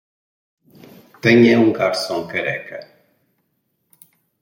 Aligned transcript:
Tenha 1.21 1.59
um 1.59 1.71
garçom 1.71 2.25
careca 2.27 2.87